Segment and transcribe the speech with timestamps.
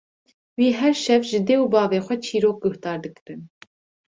[0.57, 3.41] Wî her şev ji dê û bavê xwe çîrok guhdar dikirin.